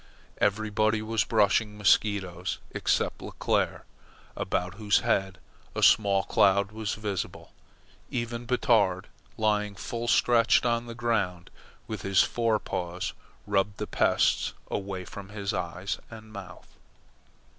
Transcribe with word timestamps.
Everybody 0.39 1.03
was 1.03 1.23
brushing 1.23 1.77
mosquitoes, 1.77 2.57
except 2.71 3.19
Leclere, 3.21 3.83
about 4.35 4.73
whose 4.73 5.01
head 5.01 5.37
a 5.75 5.83
small 5.83 6.23
cloud 6.23 6.71
was 6.71 6.95
visible. 6.95 7.53
Even 8.09 8.47
Batard, 8.47 9.09
lying 9.37 9.75
full 9.75 10.07
stretched 10.07 10.65
on 10.65 10.87
the 10.87 10.95
ground 10.95 11.51
with 11.85 12.01
his 12.01 12.23
fore 12.23 12.57
paws 12.57 13.13
rubbed 13.45 13.77
the 13.77 13.85
pests 13.85 14.53
away 14.71 15.05
from 15.05 15.31
eyes 15.53 15.99
and 16.09 16.33
mouth. 16.33 16.79